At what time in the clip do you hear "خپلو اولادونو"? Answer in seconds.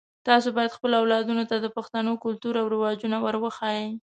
0.77-1.43